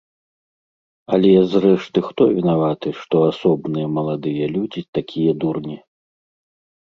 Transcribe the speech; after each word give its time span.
Але, 1.15 1.33
зрэшты, 1.51 1.99
хто 2.07 2.21
вінаваты, 2.37 2.89
што 3.01 3.15
асобныя 3.31 3.87
маладыя 3.99 4.45
людзі 4.57 4.81
такія 4.99 5.31
дурні? 5.45 5.77